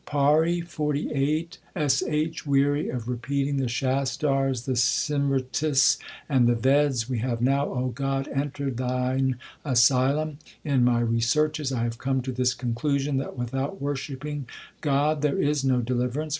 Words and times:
PAURI 0.07 0.61
XLVIII 0.63 1.49
S 1.75 2.01
H. 2.01 2.47
Weary 2.47 2.89
of 2.89 3.07
repeating 3.07 3.57
the 3.57 3.67
Shastars, 3.69 4.65
the 4.65 4.71
Simritis, 4.75 5.99
and 6.27 6.47
the 6.47 6.55
Veds, 6.55 7.07
We 7.07 7.19
have 7.19 7.39
now, 7.39 7.91
God, 7.93 8.27
entered 8.29 8.77
Thine 8.77 9.35
asylum. 9.63 10.39
In 10.65 10.83
my 10.83 11.01
researches 11.01 11.71
I 11.71 11.83
have 11.83 11.99
come 11.99 12.23
to 12.23 12.31
this 12.31 12.55
conclusion, 12.55 13.17
That 13.17 13.37
without 13.37 13.79
worshipping 13.79 14.47
God 14.81 15.21
there 15.21 15.37
is 15.37 15.63
no 15.63 15.81
deliverance. 15.81 16.29